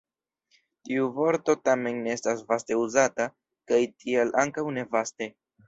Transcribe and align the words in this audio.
Tiu 0.87 1.09
vorto 1.17 1.55
tamen 1.69 1.99
ne 2.07 2.15
estas 2.17 2.43
vaste 2.53 2.79
uzata, 2.85 3.29
kaj 3.73 3.81
tial 4.03 4.35
ankaŭ 4.47 4.69
ne 4.83 4.91
vaste. 4.99 5.33